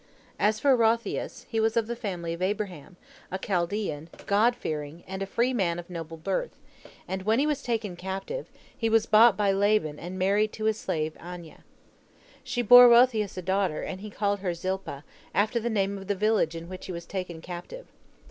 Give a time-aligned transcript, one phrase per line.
[0.39, 2.97] As for Rotheus, he was of the family of Abraham,
[3.29, 6.57] a Chaldean, God fearing, and a free man of noble birth,
[7.07, 10.79] and when he was taken captive, he was bought by Laban and married to his
[10.79, 11.63] slave Aina.
[12.43, 15.03] She bore Rotheus a daughter, and he called her Zilpah,
[15.35, 17.85] after the name of the village in which he was taken captive.